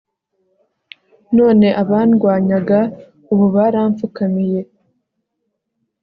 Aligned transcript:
none 1.37 1.67
abandwanyaga, 1.83 2.79
ubu 3.31 3.45
barampfukamiye 3.55 4.61